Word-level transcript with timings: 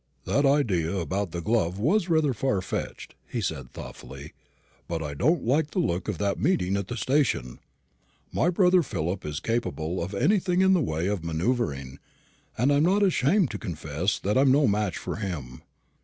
"That 0.25 0.47
idea 0.47 0.95
about 0.97 1.29
the 1.29 1.43
glove 1.43 1.77
was 1.77 2.09
rather 2.09 2.33
far 2.33 2.59
fetched," 2.63 3.13
he 3.29 3.39
said, 3.39 3.69
thoughtfully; 3.71 4.33
"but 4.87 5.03
I 5.03 5.13
don't 5.13 5.45
like 5.45 5.69
the 5.69 5.77
look 5.77 6.07
of 6.07 6.17
that 6.17 6.39
meeting 6.39 6.75
at 6.75 6.87
the 6.87 6.97
station. 6.97 7.59
My 8.31 8.49
brother 8.49 8.81
Philip 8.81 9.23
is 9.27 9.39
capable 9.39 10.01
of 10.01 10.15
anything 10.15 10.61
in 10.61 10.73
the 10.73 10.81
way 10.81 11.05
of 11.05 11.23
manoeuvring; 11.23 11.99
and 12.57 12.73
I'm 12.73 12.81
not 12.81 13.03
ashamed 13.03 13.51
to 13.51 13.59
confess 13.59 14.17
that 14.17 14.39
I'm 14.39 14.51
no 14.51 14.65
match 14.65 14.97
for 14.97 15.17
him. 15.17 15.61